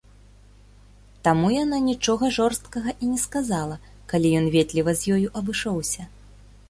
[1.27, 3.75] Таму яна нічога жорсткага і не сказала,
[4.15, 6.09] калі ён ветліва з ёю абышоўся.